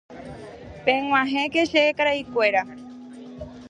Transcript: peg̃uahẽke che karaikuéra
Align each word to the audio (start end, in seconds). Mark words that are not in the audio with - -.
peg̃uahẽke 0.85 1.63
che 1.73 1.83
karaikuéra 1.97 2.63